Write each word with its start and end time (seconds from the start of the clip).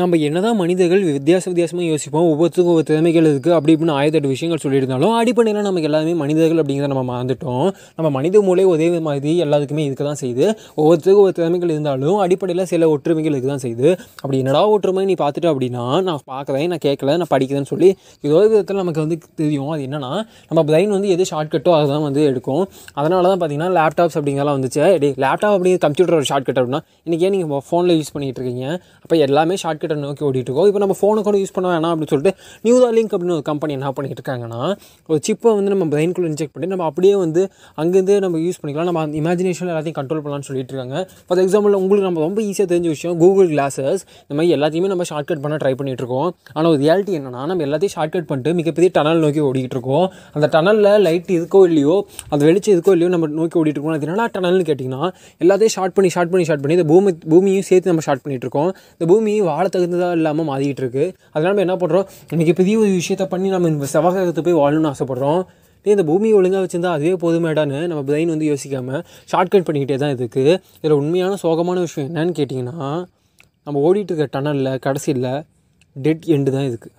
நம்ம 0.00 0.16
என்னதான் 0.26 0.58
மனிதர்கள் 0.60 1.02
வித்தியாச 1.16 1.44
வித்தியாசமாக 1.50 1.84
யோசிப்போம் 1.90 2.26
ஒவ்வொருத்தருக்கும் 2.30 2.72
ஒவ்வொரு 2.72 2.86
திறமைகள் 2.88 3.26
இருக்குது 3.28 3.54
அப்படி 3.58 3.72
இப்படின்னு 3.74 3.94
ஆயிரத்தெட்டு 3.98 4.30
விஷயங்கள் 4.32 4.60
சொல்லியிருந்தாலும் 4.64 5.12
அடிப்படையில் 5.20 5.64
நமக்கு 5.66 5.88
எல்லாமே 5.88 6.12
மனிதர்கள் 6.22 6.60
அப்படிங்கிறத 6.62 6.90
நம்ம 6.92 7.04
மறந்துட்டோம். 7.10 7.68
நம்ம 7.98 8.08
மனித 8.16 8.40
மூளை 8.46 8.64
ஒரே 8.72 8.88
மாதிரி 9.06 9.32
எல்லாத்துக்குமே 9.44 9.84
இருக்க 9.88 10.04
தான் 10.08 10.20
செய்யுது. 10.22 10.46
ஒவ்வொருத்தருக்கும் 10.80 11.22
ஒவ்வொரு 11.22 11.36
திறமைகள் 11.38 11.72
இருந்தாலும் 11.74 12.18
அடிப்படையில் 12.24 12.62
சில 12.72 12.88
ஒற்றுமைகள் 12.94 13.34
இருக்க 13.36 13.48
தான் 13.52 13.64
செய்யுது. 13.64 13.88
அப்படி 14.22 14.40
என்னடா 14.42 14.62
ஒற்றுமை 14.74 15.04
நீ 15.12 15.16
பார்த்துட்ட 15.22 15.48
அப்படின்னா 15.52 15.86
நான் 16.08 16.20
பார்க்குறேன் 16.32 16.68
நான் 16.74 16.84
கேட்கல 16.86 17.16
நான் 17.22 17.32
படிக்கிறேன்னு 17.32 17.70
சொல்லி 17.72 17.88
ஏதோ 18.26 18.42
விதத்தில் 18.44 18.80
நமக்கு 18.82 19.02
வந்து 19.04 19.18
தெரியும். 19.42 19.72
அது 19.76 19.88
என்னென்னா 19.88 20.12
நம்ம 20.50 20.66
பிரெயின் 20.72 20.94
வந்து 20.96 21.14
எது 21.16 21.28
ஷார்ட்கட்டோ 21.32 21.74
அதை 21.78 21.88
தான் 21.94 22.06
வந்து 22.08 22.24
எடுக்கும். 22.32 22.62
அதனால 22.98 23.24
தான் 23.32 23.42
பார்த்தீங்கன்னா 23.44 23.70
லேப்டாப்ஸ் 23.78 24.18
அப்படிங்கிறலாம் 24.20 24.58
வந்துச்சு. 24.60 24.84
டே 25.06 25.12
லேப்டாப் 25.26 25.56
அப்படிங்கிற 25.56 25.84
கம்ப்யூட்டர் 25.88 26.18
ஒரு 26.20 26.30
ஷார்ட்கட் 26.34 26.62
அப்படின்னா 26.62 26.82
இன்றைக்கே 27.08 27.32
நீங்கள் 27.38 27.66
ஃபோனில் 27.70 27.96
யூஸ் 28.02 28.14
பண்ணிகிட்டு 28.16 28.40
இருக்கீங்க? 28.42 28.68
அப்போ 29.06 29.16
எல்லாமே 29.28 29.56
மார்க்கெட்டை 29.86 30.08
நோக்கி 30.08 30.24
ஓடிட்டு 30.28 30.48
இருக்கோம் 30.50 30.68
இப்போ 30.70 30.80
நம்ம 30.82 30.94
ஃபோனை 31.00 31.20
கூட 31.28 31.36
யூஸ் 31.42 31.54
பண்ண 31.56 31.66
வேணாம் 31.72 31.92
அப்படின்னு 31.92 32.12
சொல்லிட்டு 32.12 32.32
நியூதா 32.66 32.88
லிங்க் 32.96 33.12
அப்படின்னு 33.16 33.34
ஒரு 33.38 33.44
கம்பெனி 33.50 33.72
என்ன 33.78 33.92
பண்ணிட்டு 33.96 34.16
இருக்காங்கன்னா 34.18 34.60
ஒரு 35.10 35.18
சிப்பை 35.26 35.50
வந்து 35.58 35.70
நம்ம 35.74 35.86
பிரெயின்குள்ளே 35.92 36.28
இன்ஜெக்ட் 36.32 36.54
பண்ணி 36.54 36.68
நம்ம 36.72 36.84
அப்படியே 36.90 37.14
வந்து 37.24 37.42
அங்கேருந்து 37.82 38.14
நம்ம 38.24 38.40
யூஸ் 38.46 38.58
பண்ணிக்கலாம். 38.60 38.88
நம்ம 38.90 39.18
இமேஜினேஷன் 39.20 39.70
எல்லாத்தையும் 39.72 39.98
கண்ட்ரோல் 40.00 40.22
பண்ணலாம்னு 40.24 40.48
சொல்லிட்டு 40.50 40.72
இருக்காங்க. 40.74 40.96
ஃபார் 41.28 41.42
எக்ஸாம்பிள் 41.44 41.76
உங்களுக்கு 41.80 42.06
நம்ம 42.08 42.22
ரொம்ப 42.26 42.38
ஈஸியாக 42.48 42.68
தெரிஞ்ச 42.72 42.88
விஷயம் 42.96 43.16
கூகுள் 43.22 43.50
கிளாஸஸ் 43.54 44.02
இந்த 44.26 44.36
மாதிரி 44.38 44.54
எல்லாத்தையுமே 44.58 44.90
நம்ம 44.94 45.06
ஷார்ட்கட் 45.12 45.42
பண்ண 45.44 45.58
ட்ரை 45.64 45.74
பண்ணிகிட்டு 45.80 46.04
இருக்கோம். 46.04 46.28
ஆனால் 46.56 46.70
ஒரு 46.72 46.80
ரியாலிட்டி 46.84 47.14
என்னன்னா 47.20 47.42
நம்ம 47.52 47.64
எல்லாத்தையும் 47.68 47.96
ஷார்ட்கட் 47.96 48.28
பண்ணிட்டு 48.30 48.52
மிகப்பெரிய 48.60 48.90
டனல் 48.98 49.22
நோக்கி 49.26 49.42
ஓடிக்கிட்டு 49.48 49.78
இருக்கோம். 49.78 50.06
அந்த 50.36 50.46
டனலில் 50.56 50.90
லைட் 51.06 51.32
இருக்கோ 51.38 51.62
இல்லையோ 51.70 51.96
அந்த 52.32 52.42
வெளிச்சம் 52.48 52.74
இருக்கோ 52.76 52.92
இல்லையோ 52.96 53.10
நம்ம 53.16 53.32
நோக்கி 53.40 53.58
ஓடிட்டு 53.62 53.78
இருக்கோம். 53.78 53.96
அது 53.98 54.08
என்னடா 54.08 54.26
டனல்னு 54.36 54.66
கேட்டிங்கன்னா 54.70 55.04
எல்லாத்தையும் 55.44 55.74
ஷார்ட் 55.76 55.94
பண்ணி 55.96 56.10
ஷார்ட் 56.16 56.32
பண்ணி 56.32 56.46
ஷார்ட் 56.50 56.62
பண்ணி 56.64 56.76
இந்த 56.78 56.88
பூமி 56.92 57.10
பூமியும் 57.32 57.66
சேர்த்து 57.70 57.90
நம்ம 57.92 58.04
ஷார்ட் 58.06 58.22
பண்ணிட்டு 58.24 58.46
இருக்கோம். 58.46 58.70
இந்த 58.96 59.06
பூமி 59.12 59.32
வாழ 59.50 59.64
தகுந்ததாக 59.76 60.18
இல்லாமல் 60.20 60.48
மாறிக்கிட்டு 60.50 60.82
இருக்குது 60.84 61.06
அதனால் 61.32 61.52
நம்ம 61.52 61.64
என்ன 61.66 61.76
பண்ணுறோம் 61.82 62.06
இன்றைக்கி 62.32 62.54
பெரிய 62.54 62.76
ஒரு 62.78 62.90
விஷயத்தை 62.94 63.28
பண்ணி 63.34 63.48
நம்ம 63.48 63.68
இந்த 63.68 63.88
செவ்வாய்க்கிரகத்தை 63.94 64.44
போய் 64.48 64.60
வாழணும்னு 64.62 64.90
ஆசைப்பட்றோம். 64.92 65.40
டேய் 65.86 65.94
இந்த 65.96 66.04
பூமியை 66.04 66.34
ஒழுங்காக 66.36 66.62
வச்சிருந்தா 66.62 66.92
அதுவே 66.92 67.12
போதுமேடான்னு 67.22 67.80
நம்ம 67.86 68.00
பிரெயின் 68.08 68.32
வந்து 68.32 68.46
யோசிக்காமல் 68.46 69.02
ஷார்ட்கட் 69.32 69.66
பண்ணிக்கிட்டே 69.66 69.96
தான் 69.96 70.14
இதுக்கு 70.14 70.42
இதில் 70.78 70.96
உண்மையான 70.96 71.36
சோகமான 71.42 71.80
விஷயம் 71.80 72.08
என்னன்னு 72.08 72.34
கேட்டிங்கன்னா 72.38 72.78
நம்ம 73.66 73.80
ஓடிட்டு 73.80 74.12
இருக்க 74.12 74.26
டனலில் 74.34 74.72
கடைசியில் 74.78 75.28
டெட் 75.96 76.24
எண்டு 76.34 76.50
தான் 76.50 76.66
இருக்குது 76.66 76.94